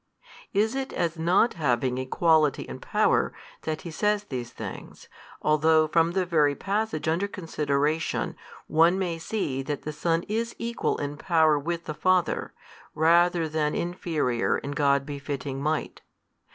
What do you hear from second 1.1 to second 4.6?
not having Equality in Power that He says these